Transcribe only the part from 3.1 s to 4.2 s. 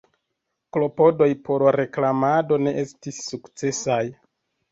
sukcesaj.